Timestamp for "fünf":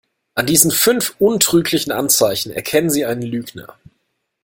0.71-1.13